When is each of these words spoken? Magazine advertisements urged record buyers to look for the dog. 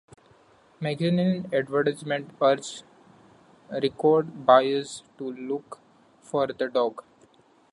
Magazine 0.79 1.47
advertisements 1.53 2.33
urged 2.41 2.81
record 3.69 4.47
buyers 4.47 5.03
to 5.19 5.31
look 5.31 5.77
for 6.23 6.47
the 6.47 6.67
dog. 6.69 7.03